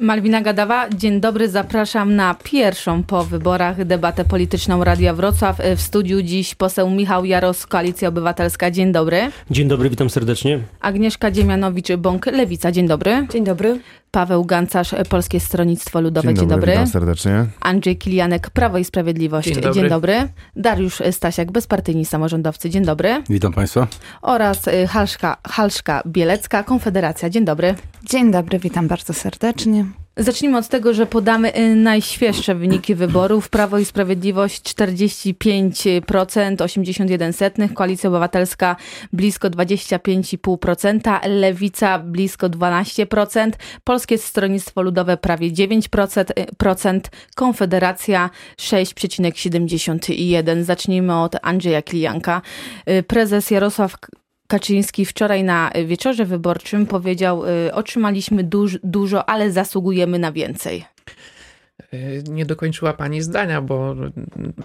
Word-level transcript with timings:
Malwina 0.00 0.40
Gadawa, 0.40 0.88
dzień 0.88 1.20
dobry. 1.20 1.48
Zapraszam 1.48 2.16
na 2.16 2.34
pierwszą 2.44 3.02
po 3.02 3.24
wyborach 3.24 3.84
debatę 3.84 4.24
polityczną 4.24 4.84
Radia 4.84 5.14
Wrocław. 5.14 5.56
W 5.76 5.80
studiu 5.80 6.22
dziś 6.22 6.54
poseł 6.54 6.90
Michał 6.90 7.24
Jaros, 7.24 7.66
Koalicja 7.66 8.08
Obywatelska. 8.08 8.70
Dzień 8.70 8.92
dobry. 8.92 9.20
Dzień 9.50 9.68
dobry, 9.68 9.90
witam 9.90 10.10
serdecznie. 10.10 10.60
Agnieszka 10.80 11.30
Dziemianowicz-Bąk, 11.30 12.32
Lewica. 12.32 12.72
Dzień 12.72 12.88
dobry. 12.88 13.26
Dzień 13.32 13.44
dobry. 13.44 13.80
Paweł 14.10 14.44
Gancarz, 14.44 14.94
Polskie 15.08 15.40
Stronnictwo 15.40 16.00
Ludowe. 16.00 16.28
Dzień 16.28 16.34
dobry. 16.34 16.48
Dzień 16.48 16.60
dobry. 16.60 16.72
Witam 16.72 16.86
serdecznie. 16.86 17.46
Andrzej 17.60 17.98
Kilianek, 17.98 18.50
Prawo 18.50 18.78
i 18.78 18.84
Sprawiedliwość. 18.84 19.48
Dzień 19.48 19.60
dobry. 19.60 19.80
Dzień 19.80 19.88
dobry. 19.88 20.28
Dariusz 20.56 21.02
Stasiak, 21.10 21.52
Bezpartyjni 21.52 22.04
Samorządowcy. 22.04 22.70
Dzień 22.70 22.84
dobry. 22.84 23.22
Witam 23.30 23.52
Państwa. 23.52 23.86
Oraz 24.22 24.68
y, 24.68 24.86
Halszka, 24.86 25.36
Halszka 25.48 26.02
Bielecka, 26.06 26.62
Konfederacja. 26.62 27.30
Dzień 27.30 27.44
dobry. 27.44 27.74
Dzień 28.04 28.30
dobry, 28.30 28.58
witam 28.58 28.88
bardzo 28.88 29.12
serdecznie. 29.12 29.84
Zacznijmy 30.20 30.58
od 30.58 30.68
tego, 30.68 30.94
że 30.94 31.06
podamy 31.06 31.56
y, 31.56 31.74
najświeższe 31.74 32.54
wyniki 32.54 32.94
wyborów. 32.94 33.48
Prawo 33.48 33.78
i 33.78 33.84
Sprawiedliwość 33.84 34.62
45%, 34.62 36.62
81 36.62 37.32
setnych, 37.32 37.74
Koalicja 37.74 38.10
Obywatelska 38.10 38.76
blisko 39.12 39.50
25,5%, 39.50 41.28
Lewica 41.28 41.98
blisko 41.98 42.48
12%, 42.48 43.50
Polskie 43.84 44.18
Stronnictwo 44.18 44.82
Ludowe 44.82 45.16
prawie 45.16 45.50
9%, 45.50 46.24
procent, 46.56 47.10
Konfederacja 47.34 48.30
6,71%. 48.56 50.62
Zacznijmy 50.62 51.22
od 51.22 51.36
Andrzeja 51.42 51.82
Klijanka. 51.82 52.42
Y, 52.90 53.02
Prezes 53.02 53.50
Jarosław 53.50 53.96
Kaczyński 54.50 55.04
wczoraj 55.04 55.44
na 55.44 55.70
wieczorze 55.86 56.24
wyborczym 56.24 56.86
powiedział: 56.86 57.42
Otrzymaliśmy 57.72 58.44
duż, 58.44 58.78
dużo, 58.84 59.28
ale 59.28 59.52
zasługujemy 59.52 60.18
na 60.18 60.32
więcej. 60.32 60.84
Nie 62.28 62.46
dokończyła 62.46 62.92
pani 62.92 63.22
zdania, 63.22 63.62
bo 63.62 63.96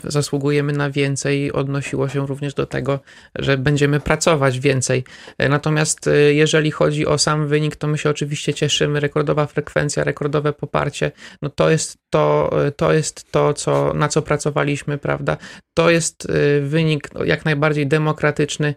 zasługujemy 0.04 0.74
na 0.74 0.90
więcej. 0.90 1.52
Odnosiło 1.52 2.10
się 2.10 2.28
również 2.28 2.54
do 2.54 2.66
tego, 2.66 3.00
że 3.36 3.58
będziemy 3.58 4.00
pracować 4.00 4.60
więcej. 4.60 5.04
Natomiast 5.40 6.10
jeżeli 6.32 6.72
chodzi 6.72 7.06
o 7.06 7.18
sam 7.18 7.48
wynik, 7.48 7.76
to 7.76 7.88
my 7.88 7.98
się 7.98 8.10
oczywiście 8.10 8.54
cieszymy. 8.54 9.00
Rekordowa 9.00 9.46
frekwencja, 9.46 10.04
rekordowe 10.04 10.54
poparcie, 10.54 11.12
no 11.42 11.50
to 11.50 11.70
jest 11.70 11.98
to, 12.10 12.52
to, 12.76 12.94
jest 12.94 13.32
to 13.32 13.54
co, 13.54 13.94
na 13.94 14.08
co 14.08 14.22
pracowaliśmy, 14.22 14.98
prawda? 14.98 15.38
To 15.74 15.90
jest 15.90 16.28
wynik 16.62 17.10
jak 17.26 17.46
najbardziej 17.46 17.88
demokratyczny. 17.88 18.76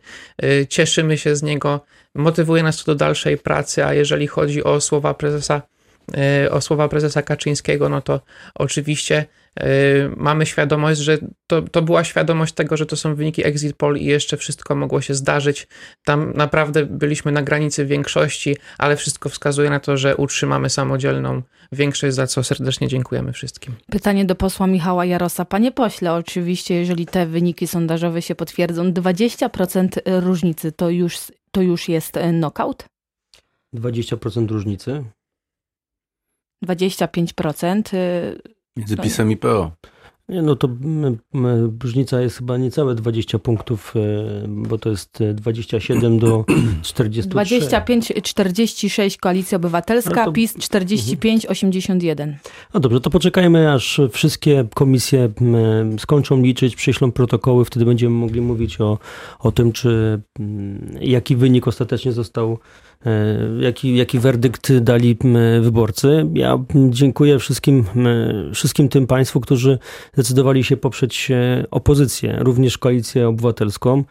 Cieszymy 0.68 1.18
się 1.18 1.36
z 1.36 1.42
niego, 1.42 1.80
motywuje 2.14 2.62
nas 2.62 2.84
to 2.84 2.92
do 2.92 2.94
dalszej 2.94 3.38
pracy, 3.38 3.84
a 3.84 3.94
jeżeli 3.94 4.26
chodzi 4.26 4.64
o 4.64 4.80
słowa 4.80 5.14
prezesa 5.14 5.62
o 6.50 6.60
słowa 6.60 6.88
prezesa 6.88 7.22
Kaczyńskiego, 7.22 7.88
no 7.88 8.02
to 8.02 8.20
oczywiście 8.54 9.26
mamy 10.16 10.46
świadomość, 10.46 11.00
że 11.00 11.18
to, 11.46 11.62
to 11.62 11.82
była 11.82 12.04
świadomość 12.04 12.54
tego, 12.54 12.76
że 12.76 12.86
to 12.86 12.96
są 12.96 13.14
wyniki 13.14 13.46
exit 13.46 13.76
poll 13.76 13.96
i 13.96 14.04
jeszcze 14.04 14.36
wszystko 14.36 14.74
mogło 14.74 15.00
się 15.00 15.14
zdarzyć. 15.14 15.68
Tam 16.04 16.32
naprawdę 16.34 16.86
byliśmy 16.86 17.32
na 17.32 17.42
granicy 17.42 17.86
większości, 17.86 18.56
ale 18.78 18.96
wszystko 18.96 19.28
wskazuje 19.28 19.70
na 19.70 19.80
to, 19.80 19.96
że 19.96 20.16
utrzymamy 20.16 20.70
samodzielną 20.70 21.42
większość, 21.72 22.14
za 22.14 22.26
co 22.26 22.44
serdecznie 22.44 22.88
dziękujemy 22.88 23.32
wszystkim. 23.32 23.74
Pytanie 23.90 24.24
do 24.24 24.34
posła 24.34 24.66
Michała 24.66 25.04
Jarosa. 25.04 25.44
Panie 25.44 25.72
pośle, 25.72 26.12
oczywiście, 26.12 26.74
jeżeli 26.74 27.06
te 27.06 27.26
wyniki 27.26 27.66
sondażowe 27.66 28.22
się 28.22 28.34
potwierdzą, 28.34 28.92
20% 28.92 30.20
różnicy 30.20 30.72
to 30.72 30.90
już, 30.90 31.18
to 31.50 31.62
już 31.62 31.88
jest 31.88 32.18
knockout? 32.30 32.84
20% 33.74 34.50
różnicy. 34.50 35.04
25%. 36.66 37.82
Między 38.76 38.96
PiSem 38.96 39.30
i 39.30 39.36
PO. 39.36 39.70
Nie, 40.28 40.42
no 40.42 40.56
to 40.56 40.68
różnica 41.82 42.20
jest 42.20 42.38
chyba 42.38 42.56
niecałe 42.56 42.94
20 42.94 43.38
punktów, 43.38 43.94
bo 44.48 44.78
to 44.78 44.90
jest 44.90 45.18
27 45.34 46.18
do 46.18 46.44
43. 46.82 47.28
25, 47.28 48.12
46 48.22 49.16
Koalicja 49.16 49.56
Obywatelska, 49.56 50.24
to... 50.24 50.32
PiS 50.32 50.54
45, 50.58 51.46
81. 51.46 52.36
No 52.74 52.80
dobrze, 52.80 53.00
to 53.00 53.10
poczekajmy 53.10 53.72
aż 53.72 54.00
wszystkie 54.10 54.64
komisje 54.74 55.28
skończą 55.98 56.42
liczyć, 56.42 56.76
przyślą 56.76 57.12
protokoły, 57.12 57.64
wtedy 57.64 57.84
będziemy 57.84 58.14
mogli 58.14 58.40
mówić 58.40 58.80
o, 58.80 58.98
o 59.38 59.52
tym, 59.52 59.72
czy 59.72 60.20
jaki 61.00 61.36
wynik 61.36 61.68
ostatecznie 61.68 62.12
został 62.12 62.58
jaki, 63.60 63.96
jaki 63.96 64.18
werdykt 64.18 64.78
dali 64.78 65.16
wyborcy. 65.60 66.26
Ja 66.34 66.58
dziękuję 66.74 67.38
wszystkim, 67.38 67.84
wszystkim 68.54 68.88
tym 68.88 69.06
Państwu, 69.06 69.40
którzy 69.40 69.78
zdecydowali 70.14 70.64
się 70.64 70.76
poprzeć 70.76 71.28
opozycję, 71.70 72.36
również 72.40 72.78
Koalicję 72.78 73.28
Obywatelską. 73.28 74.04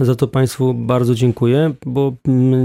Za 0.00 0.14
to 0.14 0.28
Państwu 0.28 0.74
bardzo 0.74 1.14
dziękuję, 1.14 1.74
bo 1.86 2.12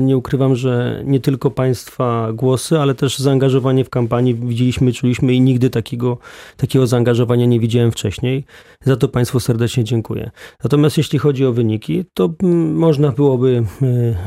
nie 0.06 0.18
ukrywam, 0.18 0.56
że 0.56 1.02
nie 1.06 1.20
tylko 1.20 1.52
Państwa 1.52 2.34
głosy, 2.34 2.80
ale 2.80 2.96
też 2.96 3.18
zaangażowanie 3.18 3.86
w 3.86 3.90
kampanii 3.90 4.36
widzieliśmy, 4.36 4.94
czuliśmy 4.94 5.34
i 5.34 5.42
nigdy 5.42 5.70
takiego, 5.70 6.18
takiego 6.58 6.88
zaangażowania 6.88 7.46
nie 7.46 7.60
widziałem 7.60 7.92
wcześniej. 7.92 8.46
Za 8.84 8.98
to 8.98 9.08
Państwu 9.08 9.40
serdecznie 9.40 9.84
dziękuję. 9.84 10.32
Natomiast 10.64 10.98
jeśli 10.98 11.20
chodzi 11.20 11.46
o 11.46 11.54
wyniki, 11.54 12.06
to 12.14 12.34
można 12.74 13.12
byłoby 13.12 13.64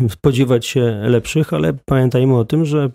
spodziewać 0.09 0.67
się 0.67 1.01
lepszych, 1.03 1.50
ale 1.53 1.73
pamiętajmy 1.85 2.37
o 2.37 2.45
tym, 2.45 2.65
że 2.65 2.91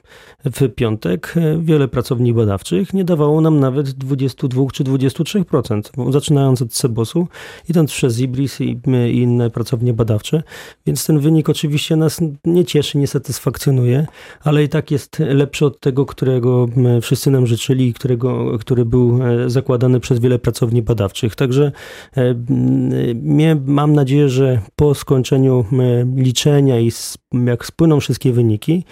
w 0.45 0.69
piątek 0.69 1.33
wiele 1.59 1.87
pracowni 1.87 2.33
badawczych 2.33 2.93
nie 2.93 3.03
dawało 3.03 3.41
nam 3.41 3.59
nawet 3.59 3.89
22 3.89 4.63
czy 4.73 4.83
23%, 4.83 6.11
zaczynając 6.11 6.61
od 6.61 6.71
Cebosu, 6.71 7.27
idąc 7.69 7.91
przez 7.91 8.19
Ibris 8.19 8.61
i 8.61 8.79
inne 9.11 9.49
pracownie 9.49 9.93
badawcze, 9.93 10.43
więc 10.85 11.05
ten 11.05 11.19
wynik 11.19 11.49
oczywiście 11.49 11.95
nas 11.95 12.21
nie 12.45 12.65
cieszy, 12.65 12.97
nie 12.97 13.07
satysfakcjonuje, 13.07 14.07
ale 14.43 14.63
i 14.63 14.69
tak 14.69 14.91
jest 14.91 15.19
lepszy 15.19 15.65
od 15.65 15.79
tego, 15.79 16.05
którego 16.05 16.67
wszyscy 17.01 17.31
nam 17.31 17.47
życzyli, 17.47 17.93
którego, 17.93 18.57
który 18.59 18.85
był 18.85 19.19
zakładany 19.47 19.99
przez 19.99 20.19
wiele 20.19 20.39
pracowni 20.39 20.81
badawczych. 20.81 21.35
Także 21.35 21.71
mam 23.65 23.93
nadzieję, 23.93 24.29
że 24.29 24.61
po 24.75 24.95
skończeniu 24.95 25.65
liczenia 26.15 26.79
i 26.79 26.91
jak 27.47 27.65
spłyną 27.65 27.99
wszystkie 27.99 28.31
wyniki, 28.31 28.83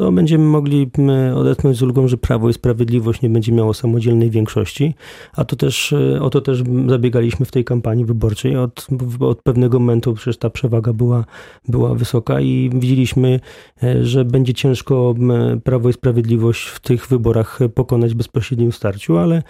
to 0.00 0.12
będziemy 0.12 0.44
mogli 0.44 0.90
odetchnąć 1.36 1.76
z 1.76 1.82
ulgą, 1.82 2.08
że 2.08 2.16
Prawo 2.16 2.48
i 2.48 2.52
Sprawiedliwość 2.52 3.22
nie 3.22 3.30
będzie 3.30 3.52
miało 3.52 3.74
samodzielnej 3.74 4.30
większości, 4.30 4.94
a 5.32 5.44
to 5.44 5.56
też, 5.56 5.94
o 6.20 6.30
to 6.30 6.40
też 6.40 6.62
zabiegaliśmy 6.88 7.46
w 7.46 7.50
tej 7.50 7.64
kampanii 7.64 8.04
wyborczej. 8.04 8.56
Od, 8.56 8.86
od 9.20 9.42
pewnego 9.42 9.78
momentu 9.78 10.14
przecież 10.14 10.38
ta 10.38 10.50
przewaga 10.50 10.92
była, 10.92 11.24
była 11.68 11.94
wysoka 11.94 12.40
i 12.40 12.70
widzieliśmy, 12.74 13.40
że 14.02 14.24
będzie 14.24 14.54
ciężko 14.54 15.14
Prawo 15.64 15.88
i 15.88 15.92
Sprawiedliwość 15.92 16.66
w 16.66 16.80
tych 16.80 17.06
wyborach 17.06 17.58
pokonać 17.74 18.12
w 18.14 18.16
bezpośrednim 18.16 18.72
starciu, 18.72 19.16
ale 19.16 19.42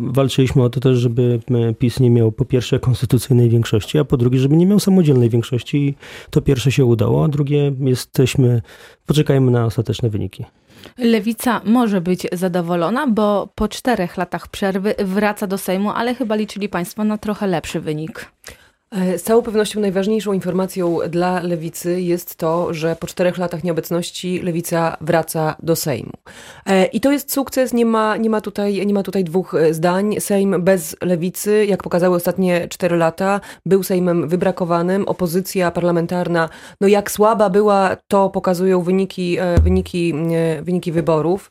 walczyliśmy 0.00 0.62
o 0.62 0.70
to 0.70 0.80
też, 0.80 0.98
żeby 0.98 1.40
PiS 1.78 2.00
nie 2.00 2.10
miał 2.10 2.32
po 2.32 2.44
pierwsze 2.44 2.78
konstytucyjnej 2.78 3.50
większości, 3.50 3.98
a 3.98 4.04
po 4.04 4.16
drugie, 4.16 4.38
żeby 4.38 4.56
nie 4.56 4.66
miał 4.66 4.80
samodzielnej 4.80 5.30
większości 5.30 5.76
i 5.76 5.94
to 6.30 6.40
pierwsze 6.40 6.72
się 6.72 6.84
udało, 6.84 7.24
a 7.24 7.28
drugie 7.28 7.72
jesteśmy 7.80 8.62
Poczekajmy 9.08 9.50
na 9.50 9.64
ostateczne 9.64 10.10
wyniki. 10.10 10.44
Lewica 10.98 11.60
może 11.64 12.00
być 12.00 12.26
zadowolona, 12.32 13.06
bo 13.06 13.48
po 13.54 13.68
czterech 13.68 14.16
latach 14.16 14.48
przerwy 14.48 14.94
wraca 14.98 15.46
do 15.46 15.58
Sejmu, 15.58 15.90
ale 15.90 16.14
chyba 16.14 16.34
liczyli 16.34 16.68
Państwo 16.68 17.04
na 17.04 17.18
trochę 17.18 17.46
lepszy 17.46 17.80
wynik. 17.80 18.32
Z 18.92 19.22
całą 19.22 19.42
pewnością 19.42 19.80
najważniejszą 19.80 20.32
informacją 20.32 20.98
dla 21.08 21.42
lewicy 21.42 22.00
jest 22.00 22.36
to, 22.36 22.74
że 22.74 22.96
po 22.96 23.06
czterech 23.06 23.38
latach 23.38 23.64
nieobecności 23.64 24.42
lewica 24.42 24.96
wraca 25.00 25.56
do 25.62 25.76
Sejmu. 25.76 26.12
I 26.92 27.00
to 27.00 27.12
jest 27.12 27.32
sukces, 27.32 27.72
nie 27.72 27.86
ma, 27.86 28.16
nie 28.16 28.30
ma, 28.30 28.40
tutaj, 28.40 28.86
nie 28.86 28.94
ma 28.94 29.02
tutaj 29.02 29.24
dwóch 29.24 29.54
zdań. 29.70 30.16
Sejm 30.20 30.62
bez 30.62 30.96
lewicy, 31.02 31.66
jak 31.66 31.82
pokazały 31.82 32.16
ostatnie 32.16 32.68
cztery 32.68 32.96
lata, 32.96 33.40
był 33.66 33.82
Sejmem 33.82 34.28
wybrakowanym. 34.28 35.08
Opozycja 35.08 35.70
parlamentarna, 35.70 36.48
no 36.80 36.88
jak 36.88 37.10
słaba 37.10 37.50
była, 37.50 37.96
to 38.08 38.30
pokazują 38.30 38.82
wyniki, 38.82 39.38
wyniki, 39.62 40.14
wyniki 40.62 40.92
wyborów. 40.92 41.50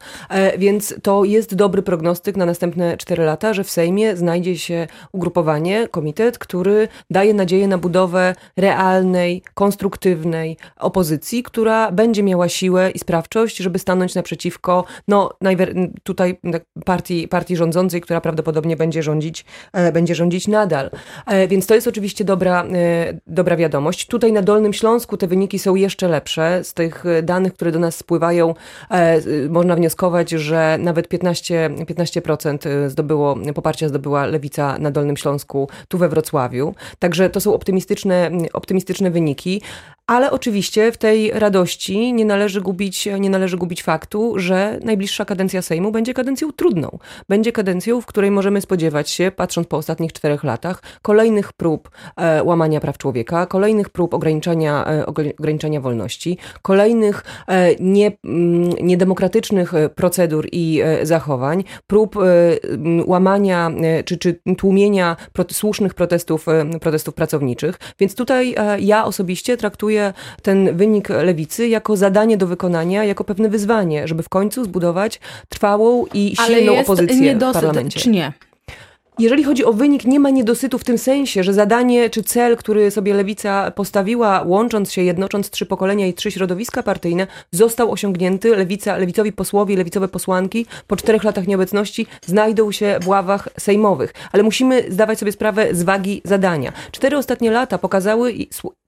Więc 0.57 0.95
to 1.01 1.23
jest 1.23 1.55
dobry 1.55 1.81
prognostyk 1.81 2.37
na 2.37 2.45
następne 2.45 2.97
cztery 2.97 3.23
lata, 3.23 3.53
że 3.53 3.63
w 3.63 3.69
Sejmie 3.69 4.15
znajdzie 4.15 4.57
się 4.57 4.87
ugrupowanie, 5.11 5.87
komitet, 5.87 6.37
który 6.37 6.87
daje 7.09 7.26
daje 7.27 7.37
nadzieję 7.37 7.67
na 7.67 7.77
budowę 7.77 8.35
realnej, 8.57 9.41
konstruktywnej 9.53 10.57
opozycji, 10.77 11.43
która 11.43 11.91
będzie 11.91 12.23
miała 12.23 12.49
siłę 12.49 12.91
i 12.91 12.99
sprawczość, 12.99 13.57
żeby 13.57 13.79
stanąć 13.79 14.15
naprzeciwko 14.15 14.85
no, 15.07 15.29
tutaj 16.03 16.39
partii, 16.85 17.27
partii 17.27 17.55
rządzącej, 17.55 18.01
która 18.01 18.21
prawdopodobnie 18.21 18.77
będzie 18.77 19.03
rządzić, 19.03 19.45
e, 19.73 19.91
będzie 19.91 20.15
rządzić 20.15 20.47
nadal. 20.47 20.89
E, 21.25 21.47
więc 21.47 21.67
to 21.67 21.75
jest 21.75 21.87
oczywiście 21.87 22.23
dobra, 22.23 22.63
e, 22.63 23.19
dobra 23.27 23.55
wiadomość. 23.55 24.07
Tutaj 24.07 24.31
na 24.31 24.41
Dolnym 24.41 24.73
Śląsku 24.73 25.17
te 25.17 25.27
wyniki 25.27 25.59
są 25.59 25.75
jeszcze 25.75 26.07
lepsze. 26.07 26.63
Z 26.63 26.73
tych 26.73 27.03
danych, 27.23 27.53
które 27.53 27.71
do 27.71 27.79
nas 27.79 27.95
spływają, 27.95 28.53
można 29.49 29.75
wnioskować, 29.75 30.29
że 30.29 30.77
nawet 30.79 31.07
15, 31.07 31.69
15% 31.85 32.89
zdobyło, 32.89 33.35
poparcia 33.55 33.89
zdobyła 33.89 34.25
lewica 34.25 34.77
na 34.79 34.91
Dolnym 34.91 35.17
Śląsku, 35.17 35.69
tu 35.87 35.97
we 35.97 36.09
Wrocławiu. 36.09 36.75
Także 36.99 37.16
to 37.31 37.41
są 37.41 37.53
optymistyczne, 37.53 38.31
optymistyczne 38.53 39.11
wyniki. 39.11 39.61
Ale 40.07 40.31
oczywiście 40.31 40.91
w 40.91 40.97
tej 40.97 41.31
radości 41.31 42.13
nie 42.13 42.25
należy 42.25 42.61
gubić, 42.61 43.09
nie 43.19 43.29
należy 43.29 43.57
gubić 43.57 43.83
faktu, 43.83 44.33
że 44.39 44.79
najbliższa 44.83 45.25
kadencja 45.25 45.61
Sejmu 45.61 45.91
będzie 45.91 46.13
kadencją 46.13 46.51
trudną. 46.51 46.99
Będzie 47.29 47.51
kadencją, 47.51 48.01
w 48.01 48.05
której 48.05 48.31
możemy 48.31 48.61
spodziewać 48.61 49.09
się, 49.09 49.31
patrząc 49.35 49.67
po 49.67 49.77
ostatnich 49.77 50.13
czterech 50.13 50.43
latach, 50.43 50.83
kolejnych 51.01 51.53
prób 51.53 51.89
e, 52.15 52.43
łamania 52.43 52.79
praw 52.79 52.97
człowieka, 52.97 53.45
kolejnych 53.45 53.89
prób 53.89 54.13
ograniczania, 54.13 54.85
e, 54.87 55.05
ograniczania 55.05 55.81
wolności, 55.81 56.37
kolejnych 56.61 57.23
e, 57.47 57.75
nie, 57.75 58.11
mm, 58.23 58.69
niedemokratycznych 58.69 59.73
e, 59.73 59.89
procedur 59.89 60.47
i 60.51 60.81
e, 60.83 61.05
zachowań, 61.05 61.63
prób 61.87 62.17
e, 62.17 62.19
łamania 63.05 63.71
czy, 64.05 64.17
czy 64.17 64.39
tłumienia 64.57 65.15
słusznych 65.51 65.93
protestów, 65.93 66.45
protestów 66.81 67.13
pracowniczych. 67.13 67.79
Więc 67.99 68.15
tutaj 68.15 68.55
ja 68.79 69.05
osobiście 69.05 69.57
traktuję 69.57 69.96
traktuje 69.97 70.13
ten 70.41 70.77
wynik 70.77 71.09
lewicy 71.09 71.67
jako 71.67 71.97
zadanie 71.97 72.37
do 72.37 72.47
wykonania, 72.47 73.03
jako 73.03 73.23
pewne 73.23 73.49
wyzwanie, 73.49 74.07
żeby 74.07 74.23
w 74.23 74.29
końcu 74.29 74.63
zbudować 74.63 75.19
trwałą 75.49 76.05
i 76.13 76.35
silną 76.35 76.71
Ale 76.71 76.81
opozycję 76.81 77.35
w 77.35 77.39
parlamencie. 77.53 77.99
Czy 77.99 78.09
nie? 78.09 78.33
Jeżeli 79.19 79.43
chodzi 79.43 79.65
o 79.65 79.73
wynik, 79.73 80.05
nie 80.05 80.19
ma 80.19 80.29
niedosytu 80.29 80.77
w 80.77 80.83
tym 80.83 80.97
sensie, 80.97 81.43
że 81.43 81.53
zadanie 81.53 82.09
czy 82.09 82.23
cel, 82.23 82.57
który 82.57 82.91
sobie 82.91 83.13
lewica 83.13 83.71
postawiła, 83.71 84.43
łącząc 84.45 84.91
się, 84.91 85.01
jednocząc 85.01 85.49
trzy 85.49 85.65
pokolenia 85.65 86.07
i 86.07 86.13
trzy 86.13 86.31
środowiska 86.31 86.83
partyjne, 86.83 87.27
został 87.51 87.91
osiągnięty. 87.91 88.55
Lewica, 88.55 88.97
lewicowi 88.97 89.33
posłowie, 89.33 89.77
lewicowe 89.77 90.07
posłanki 90.07 90.65
po 90.87 90.95
czterech 90.95 91.23
latach 91.23 91.47
nieobecności 91.47 92.07
znajdą 92.25 92.71
się 92.71 92.99
w 93.01 93.07
ławach 93.07 93.49
sejmowych. 93.59 94.13
Ale 94.31 94.43
musimy 94.43 94.83
zdawać 94.89 95.19
sobie 95.19 95.31
sprawę 95.31 95.75
z 95.75 95.83
wagi 95.83 96.21
zadania. 96.25 96.73
Cztery 96.91 97.17
ostatnie 97.17 97.51
lata 97.51 97.77
pokazały, 97.77 98.33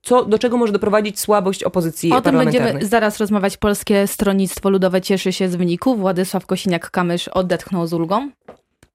co, 0.02 0.26
do 0.26 0.40
czego 0.40 0.58
może 0.58 0.74
doprowadzić 0.74 1.20
słabość 1.20 1.64
opozycji 1.64 2.12
O 2.12 2.22
tym 2.22 2.38
będziemy 2.38 2.86
zaraz 2.86 3.18
rozmawiać. 3.18 3.58
Polskie 3.58 4.08
Stronnictwo 4.08 4.70
Ludowe 4.70 5.02
cieszy 5.02 5.34
się 5.34 5.50
z 5.50 5.56
wyniku. 5.56 5.96
Władysław 5.96 6.46
Kosiniak-Kamysz 6.46 7.30
odetchnął 7.34 7.88
z 7.88 7.94
ulgą. 7.94 8.30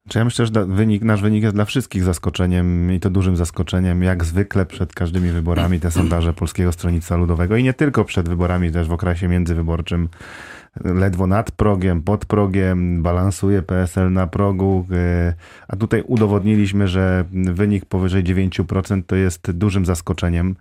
Czy 0.09 0.19
ja 0.19 0.25
myślę, 0.25 0.47
że 0.47 0.67
wynik, 0.67 1.03
nasz 1.03 1.23
wynik 1.23 1.43
jest 1.43 1.55
dla 1.55 1.65
wszystkich 1.65 2.05
zaskoczeniem 2.05 2.93
i 2.93 3.01
to 3.01 3.11
dużym 3.11 3.37
zaskoczeniem. 3.37 4.03
Jak 4.03 4.25
zwykle 4.25 4.67
przed 4.67 4.93
każdymi 4.93 5.31
wyborami 5.31 5.81
te 5.81 5.91
sondaże 5.91 6.33
Polskiego 6.33 6.73
Stronnictwa 6.73 7.17
Ludowego 7.17 7.57
i 7.57 7.63
nie 7.63 7.75
tylko 7.75 8.05
przed 8.05 8.29
wyborami, 8.29 8.73
też 8.73 8.89
w 8.89 8.93
okresie 8.93 9.29
międzywyborczym 9.29 10.09
ledwo 10.85 11.27
nad 11.27 11.51
progiem, 11.51 12.03
pod 12.03 12.25
progiem, 12.25 13.03
balansuje 13.03 13.63
PSL 13.63 14.13
na 14.13 14.27
progu, 14.27 14.87
e, 14.93 15.35
a 15.69 15.77
tutaj 15.77 16.03
udowodniliśmy, 16.07 16.89
że 16.89 17.25
wynik 17.33 17.85
powyżej 17.85 18.25
9% 18.25 19.03
to 19.07 19.17
jest 19.17 19.51
dużym 19.51 19.87
zaskoczeniem. 19.87 20.57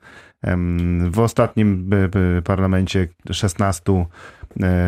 W 1.09 1.19
ostatnim 1.19 1.89
e, 2.37 2.41
parlamencie 2.41 3.07
16 3.31 4.05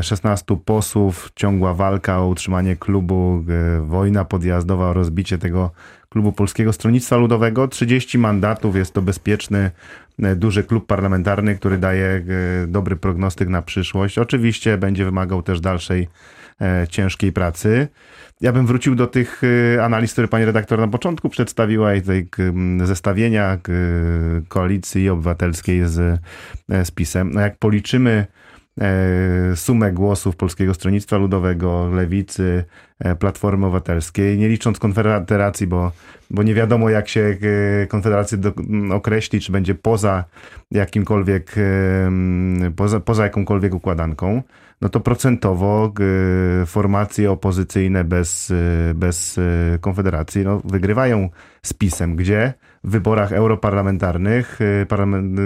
16 0.02 0.54
e, 0.54 0.58
posłów, 0.66 1.32
ciągła 1.36 1.74
walka 1.74 2.20
o 2.20 2.28
utrzymanie 2.28 2.76
klubu, 2.76 3.44
wojna 3.82 4.26
podjazdowa 4.26 4.94
rozbicie 4.94 5.38
tego 5.38 5.72
klubu 6.10 6.32
Polskiego 6.32 6.74
Stronnictwa 6.74 7.18
Ludowego. 7.18 7.68
30 7.68 8.18
mandatów, 8.18 8.76
jest 8.76 8.94
to 8.94 9.02
bezpieczny, 9.02 9.72
duży 10.36 10.64
klub 10.64 10.86
parlamentarny, 10.88 11.56
który 11.56 11.78
daje 11.78 12.24
dobry 12.68 12.96
prognostyk 12.96 13.50
na 13.50 13.62
przyszłość. 13.62 14.18
Oczywiście 14.18 14.78
będzie 14.78 15.06
wymagał 15.06 15.44
też 15.44 15.60
dalszej 15.60 16.08
ciężkiej 16.90 17.32
pracy. 17.32 17.88
Ja 18.42 18.52
bym 18.52 18.68
wrócił 18.68 18.96
do 18.96 19.08
tych 19.08 19.42
analiz, 19.82 20.12
które 20.12 20.28
pani 20.28 20.46
redaktor 20.46 20.80
na 20.80 20.88
początku 20.88 21.30
przedstawiła 21.30 21.96
i 21.96 22.02
tej 22.02 22.28
zestawienia 22.84 23.58
koalicji 24.48 25.10
obywatelskiej 25.10 25.88
z, 25.88 26.20
z 26.70 26.92
PiSem. 26.92 27.32
No 27.34 27.42
jak 27.42 27.58
policzymy 27.58 28.28
E, 28.28 28.55
sumę 29.56 29.92
głosów 29.92 30.36
Polskiego 30.36 30.74
Stronnictwa 30.74 31.18
Ludowego, 31.18 31.90
Lewicy, 31.90 32.64
e, 33.00 33.16
Platformy 33.16 33.66
Obywatelskiej, 33.66 34.38
nie 34.38 34.50
licząc 34.50 34.80
Konfederacji, 34.80 35.68
bo, 35.68 35.92
bo 36.30 36.44
nie 36.44 36.54
wiadomo 36.54 36.90
jak 36.90 37.08
się 37.08 37.38
e, 37.82 37.88
Konfederacja 37.88 38.38
do, 38.38 38.54
określi, 38.92 39.42
czy 39.42 39.52
będzie 39.52 39.76
poza 39.76 40.24
jakimkolwiek, 40.72 41.56
poza, 42.76 43.00
poza 43.00 43.24
jakąkolwiek 43.24 43.74
układanką, 43.74 44.42
no 44.82 44.90
to 44.90 45.00
procentowo 45.00 45.94
formacje 46.66 47.32
opozycyjne 47.32 48.04
bez, 48.04 48.54
bez 48.96 49.40
Konfederacji 49.82 50.44
no, 50.44 50.62
wygrywają 50.66 51.30
z 51.64 51.74
PiSem, 51.74 52.16
gdzie 52.16 52.54
wyborach 52.86 53.32
europarlamentarnych 53.32 54.62
y, 54.62 54.86
parlament, 54.86 55.40
y, 55.40 55.42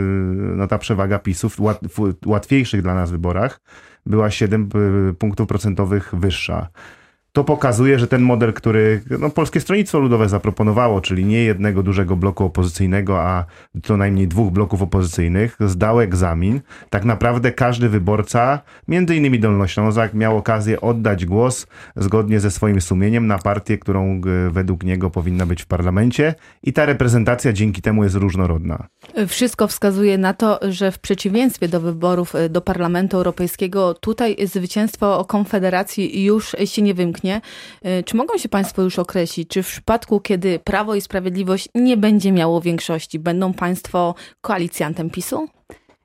no 0.56 0.68
ta 0.68 0.78
przewaga 0.78 1.20
PiSów 1.20 1.56
w 1.56 2.28
łatwiejszych 2.28 2.82
dla 2.82 2.96
nas 2.96 3.12
wyborach 3.12 3.62
była 4.06 4.32
7 4.32 4.70
y, 5.10 5.14
punktów 5.14 5.48
procentowych 5.48 6.16
wyższa 6.16 6.68
to 7.40 7.44
pokazuje, 7.44 8.00
że 8.00 8.08
ten 8.08 8.22
model, 8.22 8.54
który 8.54 9.02
no, 9.20 9.30
Polskie 9.30 9.60
Stronnictwo 9.60 10.00
Ludowe 10.00 10.30
zaproponowało, 10.30 11.02
czyli 11.02 11.26
nie 11.26 11.44
jednego 11.44 11.84
dużego 11.84 12.16
bloku 12.16 12.46
opozycyjnego, 12.46 13.22
a 13.22 13.46
co 13.84 13.98
najmniej 13.98 14.28
dwóch 14.28 14.54
bloków 14.54 14.82
opozycyjnych, 14.82 15.58
zdał 15.60 16.02
egzamin. 16.02 16.62
Tak 16.90 17.06
naprawdę 17.06 17.52
każdy 17.52 17.90
wyborca, 17.90 18.60
między 18.88 19.16
innymi 19.16 19.40
Dolnoślązak, 19.40 20.14
miał 20.14 20.38
okazję 20.38 20.82
oddać 20.82 21.26
głos 21.26 21.68
zgodnie 21.96 22.40
ze 22.40 22.52
swoim 22.52 22.82
sumieniem 22.82 23.28
na 23.28 23.38
partię, 23.38 23.78
którą 23.78 24.22
e, 24.22 24.50
według 24.50 24.84
niego 24.84 25.10
powinna 25.10 25.46
być 25.46 25.62
w 25.62 25.68
parlamencie 25.68 26.36
i 26.64 26.74
ta 26.74 26.86
reprezentacja 26.86 27.54
dzięki 27.54 27.82
temu 27.82 28.04
jest 28.04 28.16
różnorodna. 28.16 28.88
Wszystko 29.28 29.68
wskazuje 29.68 30.18
na 30.18 30.34
to, 30.34 30.60
że 30.70 30.92
w 30.92 31.00
przeciwieństwie 31.00 31.68
do 31.68 31.80
wyborów 31.80 32.36
e, 32.36 32.50
do 32.50 32.62
Parlamentu 32.62 33.18
Europejskiego, 33.18 33.94
tutaj 33.94 34.36
zwycięstwo 34.48 35.26
Konfederacji 35.26 36.24
już 36.24 36.56
się 36.66 36.82
nie 36.82 36.94
wymknie 36.94 37.29
Y, 37.86 38.04
czy 38.04 38.18
mogą 38.18 38.38
się 38.38 38.50
Państwo 38.50 38.82
już 38.82 39.00
określić, 39.00 39.50
czy 39.50 39.64
w 39.64 39.68
przypadku, 39.68 40.20
kiedy 40.20 40.60
Prawo 40.60 40.96
i 40.96 41.02
Sprawiedliwość 41.02 41.70
nie 41.76 41.98
będzie 41.98 42.32
miało 42.32 42.62
większości, 42.62 43.20
będą 43.20 43.54
Państwo 43.54 44.16
koalicjantem 44.42 45.10
PiSu? 45.10 45.48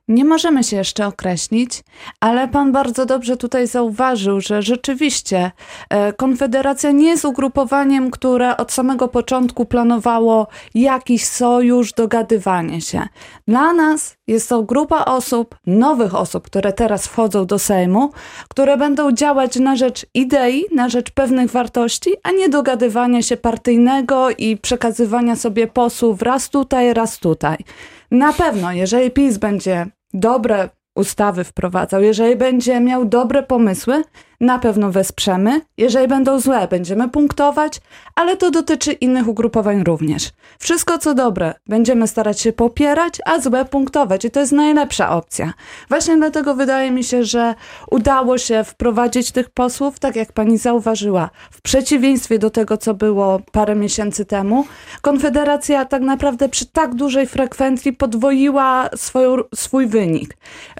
Nie 0.07 0.25
możemy 0.25 0.63
się 0.63 0.77
jeszcze 0.77 1.07
określić, 1.07 1.83
ale 2.19 2.47
pan 2.47 2.71
bardzo 2.71 3.05
dobrze 3.05 3.37
tutaj 3.37 3.67
zauważył, 3.67 4.41
że 4.41 4.61
rzeczywiście 4.61 5.51
e, 5.89 6.13
Konfederacja 6.13 6.91
nie 6.91 7.07
jest 7.07 7.25
ugrupowaniem, 7.25 8.11
które 8.11 8.57
od 8.57 8.71
samego 8.71 9.07
początku 9.07 9.65
planowało 9.65 10.47
jakiś 10.75 11.25
sojusz, 11.25 11.93
dogadywanie 11.93 12.81
się. 12.81 13.07
Dla 13.47 13.73
nas 13.73 14.17
jest 14.27 14.49
to 14.49 14.63
grupa 14.63 15.05
osób, 15.05 15.55
nowych 15.67 16.15
osób, 16.15 16.45
które 16.45 16.73
teraz 16.73 17.07
wchodzą 17.07 17.45
do 17.45 17.59
Sejmu, 17.59 18.09
które 18.49 18.77
będą 18.77 19.11
działać 19.11 19.55
na 19.55 19.75
rzecz 19.75 20.05
idei, 20.13 20.65
na 20.71 20.89
rzecz 20.89 21.11
pewnych 21.11 21.51
wartości, 21.51 22.09
a 22.23 22.31
nie 22.31 22.49
dogadywania 22.49 23.21
się 23.21 23.37
partyjnego 23.37 24.29
i 24.29 24.57
przekazywania 24.57 25.35
sobie 25.35 25.67
posłów 25.67 26.21
raz 26.21 26.49
tutaj, 26.49 26.93
raz 26.93 27.19
tutaj. 27.19 27.57
Na 28.11 28.33
pewno, 28.33 28.71
jeżeli 28.71 29.11
PiS 29.11 29.37
będzie 29.37 29.87
dobre 30.15 30.69
ustawy 30.95 31.43
wprowadzał, 31.43 32.01
jeżeli 32.01 32.35
będzie 32.35 32.79
miał 32.79 33.05
dobre 33.05 33.43
pomysły, 33.43 34.03
na 34.41 34.59
pewno 34.59 34.91
wesprzemy. 34.91 35.61
Jeżeli 35.77 36.07
będą 36.07 36.39
złe, 36.39 36.67
będziemy 36.67 37.09
punktować, 37.09 37.81
ale 38.15 38.37
to 38.37 38.51
dotyczy 38.51 38.91
innych 38.91 39.27
ugrupowań 39.27 39.83
również. 39.83 40.29
Wszystko 40.59 40.97
co 40.97 41.13
dobre 41.13 41.53
będziemy 41.67 42.07
starać 42.07 42.41
się 42.41 42.53
popierać, 42.53 43.17
a 43.25 43.39
złe 43.39 43.65
punktować 43.65 44.25
i 44.25 44.31
to 44.31 44.39
jest 44.39 44.51
najlepsza 44.51 45.09
opcja. 45.09 45.53
Właśnie 45.89 46.17
dlatego 46.17 46.55
wydaje 46.55 46.91
mi 46.91 47.03
się, 47.03 47.23
że 47.23 47.55
udało 47.91 48.37
się 48.37 48.63
wprowadzić 48.63 49.31
tych 49.31 49.49
posłów, 49.49 49.99
tak 49.99 50.15
jak 50.15 50.33
pani 50.33 50.57
zauważyła, 50.57 51.29
w 51.51 51.61
przeciwieństwie 51.61 52.39
do 52.39 52.49
tego, 52.49 52.77
co 52.77 52.93
było 52.93 53.39
parę 53.51 53.75
miesięcy 53.75 54.25
temu. 54.25 54.65
Konfederacja 55.01 55.85
tak 55.85 56.01
naprawdę 56.01 56.49
przy 56.49 56.65
tak 56.65 56.95
dużej 56.95 57.27
frekwencji 57.27 57.93
podwoiła 57.93 58.89
swój 59.55 59.87
wynik. 59.87 60.37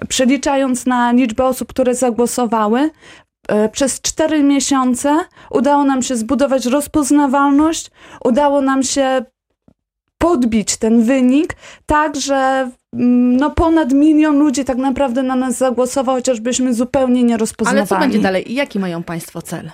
Przeliczając 0.08 0.86
na 0.86 1.12
liczbę 1.12 1.44
osób, 1.44 1.68
które 1.68 1.94
zagłosowały, 1.94 2.90
przez 3.72 4.00
cztery 4.00 4.42
miesiące 4.42 5.18
udało 5.50 5.84
nam 5.84 6.02
się 6.02 6.16
zbudować 6.16 6.66
rozpoznawalność, 6.66 7.90
udało 8.24 8.60
nam 8.60 8.82
się 8.82 9.24
podbić 10.18 10.76
ten 10.76 11.02
wynik, 11.02 11.56
tak 11.86 12.16
że 12.16 12.70
mm, 12.94 13.36
no 13.36 13.50
ponad 13.50 13.92
milion 13.92 14.38
ludzi 14.38 14.64
tak 14.64 14.76
naprawdę 14.76 15.22
na 15.22 15.36
nas 15.36 15.56
zagłosował, 15.56 16.16
chociażbyśmy 16.16 16.74
zupełnie 16.74 17.22
nie 17.22 17.36
rozpoznawali. 17.36 17.78
Ale 17.78 17.86
co 17.86 17.98
będzie 17.98 18.18
dalej? 18.18 18.54
Jaki 18.54 18.78
mają 18.78 19.02
Państwo 19.02 19.42
cel? 19.42 19.70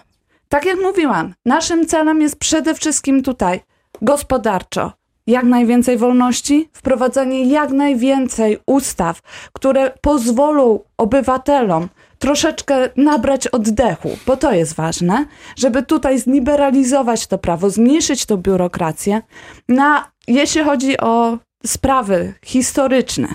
Tak 0.49 0.65
jak 0.65 0.81
mówiłam, 0.83 1.35
naszym 1.47 1.87
celem 1.87 2.21
jest 2.21 2.37
przede 2.37 2.75
wszystkim 2.75 3.23
tutaj 3.23 3.61
gospodarczo. 4.03 4.93
Jak 5.27 5.45
najwięcej 5.45 5.97
wolności, 5.99 6.69
wprowadzenie 6.73 7.45
jak 7.45 7.71
najwięcej 7.71 8.59
ustaw, 8.67 9.21
które 9.53 9.93
pozwolą 10.01 10.81
obywatelom 10.97 11.89
troszeczkę 12.23 12.89
nabrać 12.97 13.47
oddechu, 13.47 14.19
bo 14.27 14.37
to 14.37 14.53
jest 14.53 14.75
ważne, 14.75 15.25
żeby 15.57 15.83
tutaj 15.83 16.19
zliberalizować 16.19 17.27
to 17.27 17.39
prawo, 17.39 17.71
zmniejszyć 17.71 18.27
tą 18.27 18.37
biurokrację. 18.37 19.23
Na, 19.69 20.11
jeśli 20.29 20.65
chodzi 20.65 21.01
o 21.01 21.39
sprawy 21.67 22.35
historyczne, 22.45 23.29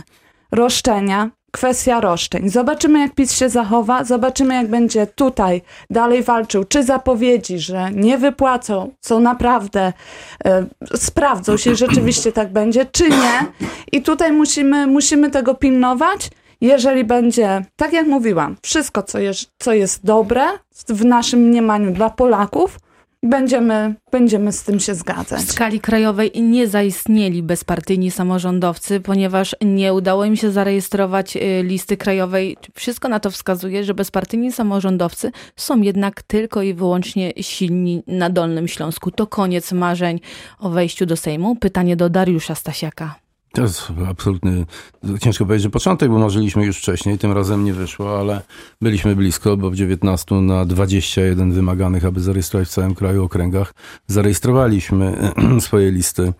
roszczenia, 0.52 1.30
kwestia 1.52 2.02
roszczeń. 2.02 2.50
Zobaczymy, 2.50 3.00
jak 3.00 3.16
PiS 3.16 3.34
się 3.34 3.50
zachowa, 3.50 4.04
zobaczymy, 4.04 4.54
jak 4.54 4.68
będzie 4.68 5.08
tutaj 5.08 5.62
dalej 5.90 6.24
walczył, 6.24 6.64
czy 6.64 6.84
zapowiedzi, 6.84 7.60
że 7.60 7.92
nie 7.92 8.18
wypłacą, 8.18 8.92
są 9.02 9.20
naprawdę, 9.20 9.94
e, 10.46 10.66
sprawdzą 10.96 11.58
się, 11.58 11.76
rzeczywiście 11.76 12.32
tak 12.32 12.52
będzie, 12.52 12.86
czy 12.86 13.10
nie. 13.10 13.46
I 13.92 14.02
tutaj 14.02 14.32
musimy, 14.32 14.88
musimy 14.88 15.32
tego 15.32 15.56
pilnować. 15.56 16.30
Jeżeli 16.62 17.04
będzie, 17.04 17.66
tak 17.76 17.94
jak 17.94 18.08
mówiłam, 18.08 18.58
wszystko, 18.62 19.04
co 19.04 19.20
jest, 19.20 19.50
co 19.60 19.74
jest 19.74 20.06
dobre 20.06 20.44
w 20.90 21.06
naszym 21.06 21.40
mniemaniu 21.40 21.92
dla 21.92 22.10
Polaków, 22.10 22.80
będziemy, 23.24 23.96
będziemy 24.12 24.52
z 24.52 24.64
tym 24.64 24.80
się 24.80 24.96
zgadzać. 24.96 25.42
W 25.42 25.52
skali 25.52 25.80
krajowej 25.80 26.32
nie 26.42 26.68
zaistnieli 26.68 27.44
bezpartyjni 27.44 28.12
samorządowcy, 28.12 29.00
ponieważ 29.00 29.56
nie 29.62 29.94
udało 29.94 30.26
im 30.26 30.36
się 30.36 30.52
zarejestrować 30.52 31.36
y, 31.36 31.64
listy 31.64 31.98
krajowej. 31.98 32.58
Wszystko 32.74 33.10
na 33.10 33.20
to 33.20 33.32
wskazuje, 33.32 33.84
że 33.84 33.94
bezpartyjni 33.94 34.52
samorządowcy 34.52 35.32
są 35.56 35.82
jednak 35.82 36.24
tylko 36.24 36.62
i 36.62 36.74
wyłącznie 36.74 37.34
silni 37.42 38.04
na 38.08 38.30
Dolnym 38.30 38.68
Śląsku. 38.68 39.12
To 39.12 39.28
koniec 39.28 39.72
marzeń 39.72 40.20
o 40.60 40.70
wejściu 40.70 41.06
do 41.06 41.18
Sejmu. 41.18 41.56
Pytanie 41.56 41.96
do 41.96 42.10
Dariusza 42.10 42.56
Stasiaka. 42.56 43.27
To 43.58 43.62
jest 43.62 43.92
absolutny, 44.10 44.66
ciężko 45.20 45.46
powiedzieć, 45.46 45.64
że 45.64 45.70
początek, 45.70 46.10
bo 46.10 46.20
marzyliśmy 46.20 46.66
już 46.66 46.78
wcześniej, 46.78 47.18
tym 47.18 47.32
razem 47.32 47.66
nie 47.66 47.74
wyszło, 47.74 48.20
ale 48.20 48.42
byliśmy 48.82 49.16
blisko, 49.16 49.58
bo 49.58 49.70
w 49.70 49.76
19 49.76 50.36
na 50.36 50.66
21 50.66 51.52
wymaganych, 51.52 52.06
aby 52.06 52.20
zarejestrować 52.20 52.68
w 52.68 52.72
całym 52.72 52.96
kraju 52.96 53.24
okręgach, 53.24 53.74
zarejestrowaliśmy 54.08 55.32
swoje 55.60 55.92
listy. 55.92 56.34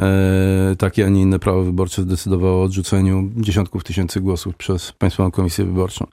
E, 0.00 0.76
takie, 0.78 1.06
a 1.06 1.08
nie 1.08 1.22
inne 1.22 1.38
prawo 1.38 1.62
wyborcze 1.62 2.02
zdecydowało 2.02 2.60
o 2.60 2.62
odrzuceniu 2.62 3.30
dziesiątków 3.36 3.84
tysięcy 3.84 4.20
głosów 4.20 4.56
przez 4.56 4.92
Państwową 4.92 5.30
Komisję 5.30 5.64
Wyborczą. 5.64 6.06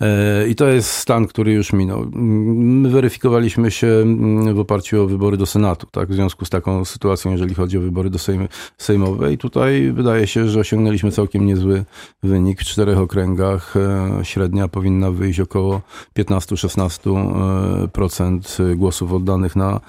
E, 0.00 0.48
I 0.48 0.54
to 0.54 0.68
jest 0.68 0.90
stan, 0.90 1.26
który 1.26 1.52
już 1.52 1.72
minął. 1.72 2.06
My 2.12 2.90
weryfikowaliśmy 2.90 3.70
się 3.70 3.86
mm, 3.86 4.54
w 4.54 4.58
oparciu 4.58 5.02
o 5.02 5.06
wybory 5.06 5.36
do 5.36 5.46
Senatu, 5.46 5.86
tak, 5.90 6.08
w 6.08 6.14
związku 6.14 6.44
z 6.44 6.50
taką 6.50 6.84
sytuacją, 6.84 7.32
jeżeli 7.32 7.54
chodzi 7.54 7.78
o 7.78 7.80
wybory 7.80 8.10
do 8.10 8.18
Sejm, 8.18 8.48
Sejmowe 8.78 9.32
i 9.32 9.38
tutaj 9.38 9.97
wydaje 9.98 10.26
się, 10.26 10.48
że 10.48 10.60
osiągnęliśmy 10.60 11.12
całkiem 11.12 11.46
niezły 11.46 11.84
wynik. 12.22 12.60
W 12.60 12.64
czterech 12.64 12.98
okręgach 12.98 13.74
e, 13.76 14.20
średnia 14.22 14.68
powinna 14.68 15.10
wyjść 15.10 15.40
około 15.40 15.80
15-16% 16.18 18.72
e, 18.72 18.76
głosów 18.76 19.12
oddanych 19.12 19.56
na 19.56 19.80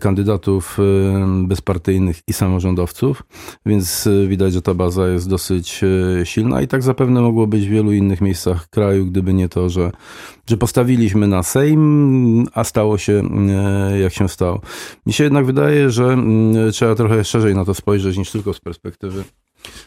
kandydatów 0.00 0.78
e, 0.78 0.82
bezpartyjnych 1.46 2.20
i 2.28 2.32
samorządowców, 2.32 3.22
więc 3.66 4.08
widać, 4.28 4.52
że 4.52 4.62
ta 4.62 4.74
baza 4.74 5.08
jest 5.08 5.28
dosyć 5.28 5.80
silna 6.24 6.62
i 6.62 6.68
tak 6.68 6.82
zapewne 6.82 7.20
mogło 7.20 7.46
być 7.46 7.66
w 7.66 7.70
wielu 7.70 7.92
innych 7.92 8.20
miejscach 8.20 8.68
kraju, 8.68 9.06
gdyby 9.06 9.34
nie 9.34 9.48
to, 9.48 9.68
że, 9.68 9.92
że 10.50 10.56
postawiliśmy 10.56 11.26
na 11.26 11.42
Sejm, 11.42 12.46
a 12.52 12.64
stało 12.64 12.98
się 12.98 13.22
jak 14.02 14.12
się 14.12 14.28
stało. 14.28 14.60
Mi 15.06 15.12
się 15.12 15.24
jednak 15.24 15.46
wydaje, 15.46 15.90
że 15.90 16.16
trzeba 16.72 16.94
trochę 16.94 17.24
szerzej 17.24 17.54
na 17.54 17.64
to 17.64 17.74
spojrzeć 17.74 18.18
niż 18.18 18.30
tylko 18.30 18.54
z 18.54 18.60
perspektywy 18.60 19.24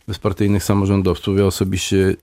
bezpartyjnych 0.07 0.63
samorządowców. 0.63 1.37
Ja 1.37 1.45
osobiście 1.45 2.15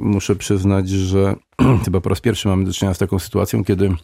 muszę 0.00 0.36
przyznać, 0.36 0.88
że 0.88 1.36
chyba 1.84 2.00
po 2.00 2.08
raz 2.08 2.20
pierwszy 2.20 2.48
mamy 2.48 2.64
do 2.64 2.72
czynienia 2.72 2.94
z 2.94 2.98
taką 2.98 3.18
sytuacją, 3.18 3.64
kiedy 3.64 3.94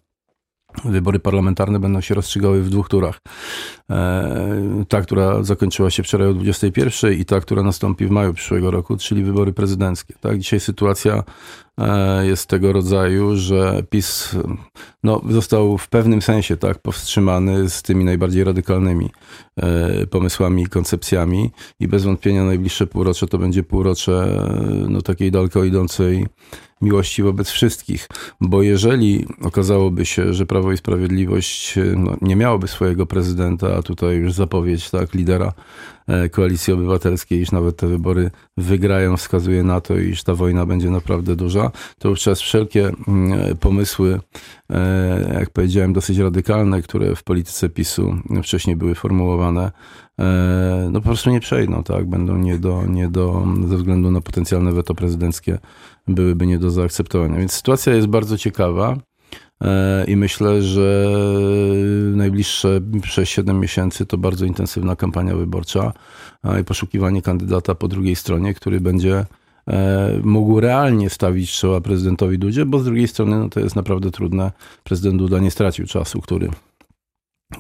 Wybory 0.85 1.19
parlamentarne 1.19 1.81
będą 1.81 2.01
się 2.01 2.15
rozstrzygały 2.15 2.63
w 2.63 2.71
dwóch 2.71 2.89
turach. 2.89 3.21
E, 3.91 4.85
ta, 4.89 5.01
która 5.01 5.43
zakończyła 5.43 5.91
się 5.91 6.03
wczoraj 6.03 6.29
o 6.29 6.35
21 6.35 7.13
i 7.13 7.25
ta, 7.25 7.41
która 7.41 7.63
nastąpi 7.63 8.07
w 8.07 8.11
maju 8.11 8.35
przyszłego 8.35 8.71
roku, 8.71 8.97
czyli 8.97 9.25
wybory 9.25 9.53
prezydenckie. 9.53 10.15
Tak, 10.21 10.39
dzisiaj 10.39 10.61
sytuacja 10.61 11.23
e, 11.79 12.27
jest 12.27 12.47
tego 12.47 12.73
rodzaju, 12.73 13.37
że 13.37 13.83
PiS 13.91 14.37
no, 15.03 15.21
został 15.31 15.79
w 15.79 15.89
pewnym 15.89 16.23
sensie 16.23 16.57
tak 16.57 16.79
powstrzymany 16.79 17.71
z 17.71 17.83
tymi 17.83 18.05
najbardziej 18.05 18.45
radykalnymi 18.45 19.11
e, 19.57 20.07
pomysłami 20.07 20.63
i 20.63 20.67
koncepcjami 20.67 21.51
i 21.81 21.89
bez 21.89 22.05
wątpienia 22.05 22.45
najbliższe 22.45 22.87
półrocze 22.87 23.27
to 23.27 23.39
będzie 23.39 23.63
półrocze 23.63 24.45
no, 24.89 25.03
takiej 25.03 25.31
daleko 25.31 25.65
idącej 25.65 26.27
miłości 26.83 27.23
wobec 27.23 27.51
wszystkich, 27.51 28.09
bo 28.41 28.63
jeżeli 28.63 29.27
okazałoby 29.43 30.07
się, 30.07 30.35
że 30.35 30.47
Prawo 30.47 30.73
i 30.73 30.77
Sprawiedliwość 30.77 31.75
no, 31.97 32.17
nie 32.23 32.37
miałoby 32.37 32.69
swojego 32.69 33.07
prezydenta, 33.07 33.77
a 33.77 33.83
tutaj 33.83 34.17
już 34.17 34.33
zapowiedź 34.33 34.91
tak, 34.91 35.15
lidera 35.15 35.53
e, 36.07 36.29
Koalicji 36.29 36.73
Obywatelskiej, 36.73 37.41
iż 37.41 37.53
nawet 37.53 37.77
te 37.77 37.87
wybory 37.87 38.31
wygrają, 38.57 39.17
wskazuje 39.17 39.63
na 39.63 39.81
to, 39.81 39.97
iż 39.97 40.23
ta 40.23 40.35
wojna 40.35 40.67
będzie 40.67 40.91
naprawdę 40.91 41.37
duża, 41.37 41.71
to 41.99 42.09
wówczas 42.09 42.41
wszelkie 42.41 42.91
mm, 43.09 43.57
pomysły, 43.57 44.21
e, 44.71 45.35
jak 45.39 45.51
powiedziałem, 45.51 45.93
dosyć 45.93 46.19
radykalne, 46.19 46.83
które 46.83 47.17
w 47.17 47.23
polityce 47.23 47.69
PiSu 47.69 48.17
wcześniej 48.43 48.77
były 48.77 48.95
formułowane, 48.95 49.71
e, 50.19 50.89
no 50.93 51.01
po 51.01 51.07
prostu 51.07 51.31
nie 51.31 51.41
przejdą, 51.41 51.83
tak? 51.83 52.07
Będą 52.07 52.37
nie 52.37 52.59
do, 52.59 52.83
nie 52.87 53.09
do, 53.09 53.47
ze 53.69 53.77
względu 53.77 54.11
na 54.11 54.21
potencjalne 54.21 54.73
weto 54.73 54.95
prezydenckie 54.95 55.59
byłyby 56.09 56.47
nie 56.47 56.59
do 56.59 56.71
zaakceptowania. 56.71 57.39
Więc 57.39 57.53
sytuacja 57.53 57.95
jest 57.95 58.07
bardzo 58.07 58.39
ciekawa. 58.39 58.97
E, 59.63 60.05
I 60.05 60.17
myślę, 60.17 60.63
że 60.63 61.07
najbliższe 62.15 62.81
6-7 62.81 63.55
miesięcy 63.55 64.07
to 64.07 64.19
bardzo 64.19 64.45
intensywna 64.45 64.97
kampania 64.97 65.37
wyborcza 65.37 65.93
i 66.61 66.65
poszukiwanie 66.65 67.23
kandydata 67.23 67.75
po 67.75 67.89
drugiej 67.89 68.17
stronie, 68.17 68.55
który 68.55 68.81
będzie 68.81 69.27
e, 69.69 70.21
mógł 70.23 70.61
realnie 70.61 71.11
stawić 71.11 71.53
czoła 71.53 71.81
prezydentowi 71.81 72.39
Dudzie, 72.39 72.67
bo 72.67 72.79
z 72.79 72.85
drugiej 72.85 73.09
strony 73.09 73.39
no 73.39 73.49
to 73.49 73.61
jest 73.61 73.77
naprawdę 73.77 74.11
trudne. 74.11 74.53
Prezydent 74.85 75.19
Duda 75.19 75.39
nie 75.39 75.51
stracił 75.51 75.87
czasu, 75.87 76.21
który, 76.21 76.49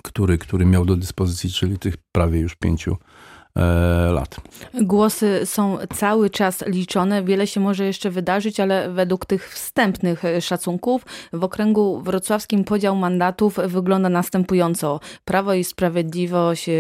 który, 0.02 0.38
który 0.38 0.66
miał 0.66 0.84
do 0.84 0.96
dyspozycji, 0.96 1.50
czyli 1.50 1.78
tych 1.78 1.94
prawie 2.12 2.40
już 2.40 2.54
pięciu 2.54 2.96
lat. 4.12 4.36
Głosy 4.74 5.40
są 5.44 5.78
cały 5.94 6.30
czas 6.30 6.64
liczone. 6.66 7.22
Wiele 7.22 7.46
się 7.46 7.60
może 7.60 7.84
jeszcze 7.84 8.10
wydarzyć, 8.10 8.60
ale 8.60 8.90
według 8.90 9.26
tych 9.26 9.50
wstępnych 9.54 10.22
szacunków 10.40 11.06
w 11.32 11.44
okręgu 11.44 12.00
wrocławskim 12.00 12.64
podział 12.64 12.96
mandatów 12.96 13.56
wygląda 13.66 14.08
następująco. 14.08 15.00
Prawo 15.24 15.54
i 15.54 15.64
Sprawiedliwość 15.64 16.70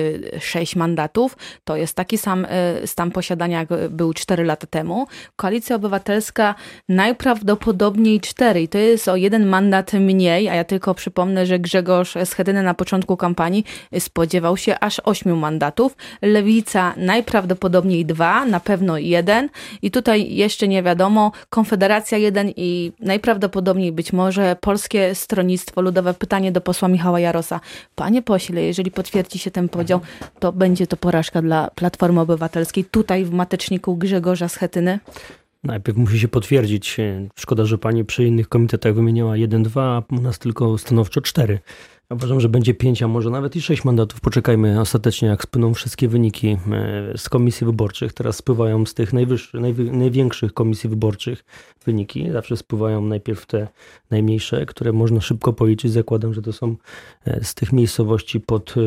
6 0.40 0.76
e, 0.76 0.78
mandatów. 0.78 1.36
To 1.64 1.76
jest 1.76 1.96
taki 1.96 2.18
sam 2.18 2.46
e, 2.48 2.86
stan 2.86 3.10
posiadania, 3.10 3.58
jak 3.58 3.90
był 3.90 4.14
4 4.14 4.44
lata 4.44 4.66
temu. 4.66 5.06
Koalicja 5.36 5.76
Obywatelska 5.76 6.54
najprawdopodobniej 6.88 8.20
4 8.20 8.62
i 8.62 8.68
to 8.68 8.78
jest 8.78 9.08
o 9.08 9.16
jeden 9.16 9.46
mandat 9.46 9.92
mniej, 9.92 10.48
a 10.48 10.54
ja 10.54 10.64
tylko 10.64 10.94
przypomnę, 10.94 11.46
że 11.46 11.58
Grzegorz 11.58 12.14
Schedyny 12.24 12.62
na 12.62 12.74
początku 12.74 13.16
kampanii 13.16 13.64
spodziewał 13.98 14.56
się 14.56 14.78
aż 14.80 15.00
8 15.04 15.38
mandatów. 15.38 15.96
Lewica 16.22 16.67
Najprawdopodobniej 16.96 18.06
dwa, 18.06 18.44
na 18.44 18.60
pewno 18.60 18.98
jeden 18.98 19.48
i 19.82 19.90
tutaj 19.90 20.34
jeszcze 20.34 20.68
nie 20.68 20.82
wiadomo, 20.82 21.32
Konfederacja 21.50 22.18
jeden 22.18 22.50
i 22.56 22.92
najprawdopodobniej 23.00 23.92
być 23.92 24.12
może 24.12 24.56
Polskie 24.60 25.14
Stronnictwo 25.14 25.80
Ludowe. 25.80 26.14
Pytanie 26.14 26.52
do 26.52 26.60
posła 26.60 26.88
Michała 26.88 27.20
Jarosa. 27.20 27.60
Panie 27.94 28.22
pośle, 28.22 28.62
jeżeli 28.62 28.90
potwierdzi 28.90 29.38
się 29.38 29.50
ten 29.50 29.68
podział, 29.68 30.00
to 30.38 30.52
będzie 30.52 30.86
to 30.86 30.96
porażka 30.96 31.42
dla 31.42 31.70
Platformy 31.74 32.20
Obywatelskiej 32.20 32.84
tutaj 32.84 33.24
w 33.24 33.32
mateczniku 33.32 33.96
Grzegorza 33.96 34.48
Schetyny? 34.48 34.98
Najpierw 35.64 35.98
musi 35.98 36.18
się 36.20 36.28
potwierdzić. 36.28 36.96
Szkoda, 37.38 37.64
że 37.64 37.78
pani 37.78 38.04
przy 38.04 38.24
innych 38.24 38.48
komitetach 38.48 38.94
wymieniała 38.94 39.34
1-2, 39.34 39.80
a 39.80 40.02
u 40.14 40.20
nas 40.20 40.38
tylko 40.38 40.78
stanowczo 40.78 41.20
4. 41.20 41.58
Uważam, 42.10 42.40
że 42.40 42.48
będzie 42.48 42.74
pięć, 42.74 43.02
a 43.02 43.08
może 43.08 43.30
nawet 43.30 43.56
i 43.56 43.62
sześć 43.62 43.84
mandatów. 43.84 44.20
Poczekajmy 44.20 44.80
ostatecznie, 44.80 45.28
jak 45.28 45.42
spłyną 45.42 45.74
wszystkie 45.74 46.08
wyniki 46.08 46.48
e, 46.48 46.58
z 47.18 47.28
komisji 47.28 47.64
wyborczych. 47.64 48.12
Teraz 48.12 48.36
spływają 48.36 48.86
z 48.86 48.94
tych 48.94 49.12
najwyższych, 49.12 49.60
najwy, 49.60 49.84
największych 49.84 50.54
komisji 50.54 50.90
wyborczych 50.90 51.44
wyniki. 51.86 52.32
Zawsze 52.32 52.56
spływają 52.56 53.00
najpierw 53.00 53.46
te 53.46 53.68
najmniejsze, 54.10 54.66
które 54.66 54.92
można 54.92 55.20
szybko 55.20 55.52
policzyć. 55.52 55.92
Zakładam, 55.92 56.34
że 56.34 56.42
to 56.42 56.52
są 56.52 56.76
e, 57.24 57.44
z 57.44 57.54
tych 57.54 57.72
miejscowości 57.72 58.40
pod, 58.40 58.74
e, 58.76 58.80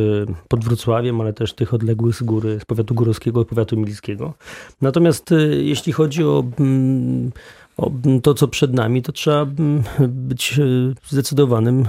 pod 0.48 0.66
Wrocławiem, 0.66 1.22
ale 1.22 1.34
też 1.34 1.54
tych 1.54 1.74
odległych 1.74 2.16
z 2.16 2.24
góry, 2.24 2.60
z 2.60 2.66
powiatu 2.66 2.96
górowskiego, 2.96 3.46
powiatu 3.46 3.78
milskiego. 3.78 4.34
Natomiast 4.82 5.34
jeśli 5.50 5.94
chodzi 5.94 6.24
o 6.24 6.44
mm, 6.60 7.32
to, 8.24 8.34
co 8.34 8.48
przed 8.48 8.74
nami, 8.74 9.02
to 9.02 9.12
trzeba 9.12 9.42
mm, 9.42 9.84
być 10.08 10.60
e, 10.60 10.64
zdecydowanym, 11.10 11.82
e, 11.82 11.88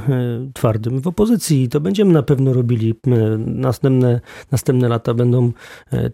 twardym 0.52 1.00
w 1.00 1.06
opozycji. 1.06 1.62
I 1.62 1.68
to 1.68 1.80
będziemy 1.80 2.12
na 2.12 2.22
pewno 2.22 2.52
robili. 2.52 2.94
E, 3.06 3.10
następne, 3.38 4.20
następne 4.52 4.88
lata 4.88 5.14
będą 5.14 5.52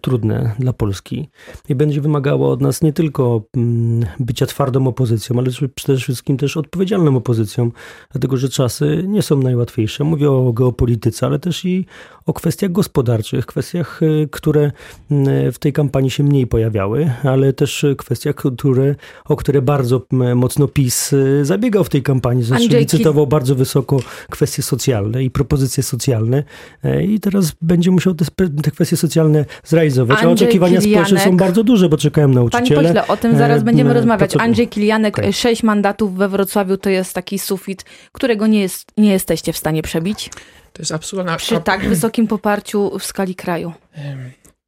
trudne 0.01 0.55
dla 0.59 0.73
Polski 0.73 1.29
i 1.69 1.75
będzie 1.75 2.01
wymagało 2.01 2.51
od 2.51 2.61
nas 2.61 2.81
nie 2.81 2.93
tylko 2.93 3.41
mm, 3.57 4.05
bycia 4.19 4.45
twardą 4.45 4.87
opozycją, 4.87 5.39
ale 5.39 5.49
przede 5.75 5.99
wszystkim 5.99 6.37
też 6.37 6.57
odpowiedzialną 6.57 7.17
opozycją, 7.17 7.71
dlatego 8.11 8.37
że 8.37 8.49
czasy 8.49 9.03
nie 9.07 9.21
są 9.21 9.37
najłatwiejsze. 9.37 10.03
Mówię 10.03 10.31
o 10.31 10.53
geopolityce, 10.53 11.25
ale 11.25 11.39
też 11.39 11.65
i 11.65 11.85
o 12.25 12.33
kwestiach 12.33 12.71
gospodarczych, 12.71 13.45
kwestiach, 13.45 13.99
które 14.31 14.71
mm, 15.11 15.51
w 15.51 15.59
tej 15.59 15.73
kampanii 15.73 16.11
się 16.11 16.23
mniej 16.23 16.47
pojawiały, 16.47 17.11
ale 17.23 17.53
też 17.53 17.85
kwestiach, 17.97 18.35
które, 18.35 18.95
o 19.25 19.35
które 19.35 19.58
bardzo 19.61 20.01
mocno 20.35 20.67
PiS 20.67 21.13
y, 21.13 21.45
zabiegał 21.45 21.83
w 21.83 21.89
tej 21.89 22.03
kampanii. 22.03 22.43
Znaczy 22.43 22.63
Andrzej 22.63 22.79
licytował 22.79 23.25
Kil... 23.25 23.31
bardzo 23.31 23.55
wysoko 23.55 23.99
kwestie 24.29 24.63
socjalne 24.63 25.23
i 25.23 25.31
propozycje 25.31 25.83
socjalne 25.83 26.43
e, 26.83 27.03
i 27.03 27.19
teraz 27.19 27.51
będzie 27.61 27.91
musiał 27.91 28.13
te, 28.13 28.25
te 28.63 28.71
kwestie 28.71 28.97
socjalne 28.97 29.45
zrealizować. 29.63 30.17
Andrzej 30.17 30.29
a 30.29 30.33
oczekiwania 30.33 30.81
Kilianek... 30.81 31.07
społeczne 31.07 31.31
są 31.31 31.37
bardzo 31.37 31.63
duże, 31.63 31.89
bo 31.89 31.97
czekają 31.97 32.27
nauczyciele. 32.27 32.81
Panie 32.81 32.87
pośle, 32.87 33.07
o 33.07 33.17
tym 33.17 33.37
zaraz 33.37 33.61
e, 33.61 33.65
będziemy 33.65 33.89
e, 33.89 33.93
rozmawiać. 33.93 34.35
Andrzej 34.37 34.67
Kilianek, 34.67 35.15
tak. 35.15 35.33
sześć 35.33 35.63
mandatów 35.63 36.15
we 36.15 36.29
Wrocławiu 36.29 36.77
to 36.77 36.89
jest 36.89 37.13
taki 37.13 37.39
sufit, 37.39 37.85
którego 38.11 38.47
nie, 38.47 38.61
jest, 38.61 38.91
nie 38.97 39.11
jesteście 39.11 39.53
w 39.53 39.57
stanie 39.57 39.81
przebić? 39.81 40.29
To 40.73 40.81
jest 40.81 40.91
absolutna... 40.91 41.37
Przy 41.37 41.61
tak 41.61 41.85
wysokim 41.89 42.27
poparciu 42.27 42.99
w 42.99 43.05
skali 43.05 43.35
kraju. 43.35 43.73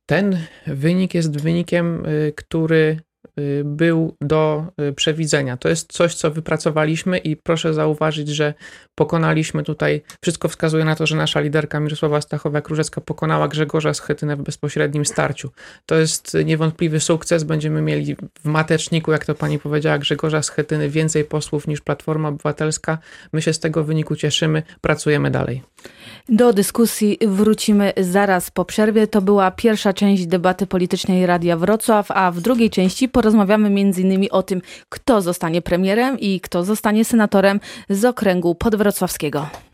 Ten 0.06 0.38
wynik 0.68 1.14
jest 1.14 1.42
wynikiem, 1.42 2.06
y, 2.06 2.34
który 2.36 3.00
był 3.64 4.16
do 4.22 4.66
y, 4.90 4.94
przewidzenia. 4.94 5.58
To 5.58 5.70
jest 5.70 5.94
coś, 5.94 6.16
co 6.16 6.32
wypracowaliśmy 6.32 7.18
i 7.18 7.36
proszę 7.36 7.74
zauważyć, 7.74 8.30
że 8.30 8.54
pokonaliśmy 8.96 9.64
tutaj, 9.64 10.02
wszystko 10.24 10.48
wskazuje 10.48 10.86
na 10.86 10.96
to, 10.96 11.06
że 11.06 11.16
nasza 11.16 11.40
liderka 11.40 11.80
Mirosława 11.80 12.20
Stachowa-Króżecka 12.20 13.02
pokonała 13.02 13.48
Grzegorza 13.48 13.94
Schetynę 13.94 14.36
w 14.36 14.42
bezpośrednim 14.42 15.06
starciu. 15.06 15.50
To 15.86 15.96
jest 15.96 16.38
niewątpliwy 16.46 17.00
sukces. 17.00 17.44
Będziemy 17.44 17.82
mieli 17.82 18.16
w 18.16 18.46
mateczniku, 18.46 19.12
jak 19.12 19.26
to 19.26 19.36
pani 19.36 19.60
powiedziała, 19.60 19.98
Grzegorza 19.98 20.42
Schetyny 20.42 20.90
więcej 20.90 21.26
posłów 21.26 21.68
niż 21.68 21.82
Platforma 21.82 22.30
Obywatelska. 22.30 22.98
My 23.34 23.42
się 23.42 23.54
z 23.54 23.60
tego 23.60 23.84
wyniku 23.84 24.16
cieszymy, 24.16 24.64
pracujemy 24.82 25.32
dalej. 25.32 25.62
Do 26.30 26.54
dyskusji 26.54 27.18
wrócimy 27.28 27.94
zaraz 27.98 28.52
po 28.52 28.66
przerwie. 28.66 29.08
To 29.08 29.22
była 29.22 29.52
pierwsza 29.52 29.94
część 29.94 30.26
debaty 30.26 30.68
politycznej 30.68 31.26
Radia 31.26 31.58
Wrocław, 31.58 32.12
a 32.12 32.32
w 32.32 32.42
drugiej 32.42 32.70
części 32.70 33.10
porozmawiamy 33.22 33.68
m.in. 33.68 34.28
o 34.32 34.44
tym, 34.44 34.62
kto 34.90 35.22
zostanie 35.22 35.62
premierem 35.62 36.20
i 36.20 36.42
kto 36.42 36.64
zostanie 36.64 37.06
senatorem 37.06 37.60
z 37.90 38.06
okręgu 38.06 38.56
podwrocławskiego. 38.56 39.71